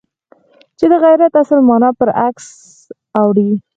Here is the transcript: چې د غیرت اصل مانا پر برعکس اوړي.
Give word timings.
چې 0.77 0.85
د 0.91 0.93
غیرت 1.03 1.33
اصل 1.41 1.59
مانا 1.67 1.89
پر 1.97 2.07
برعکس 2.09 2.47
اوړي. 3.19 3.49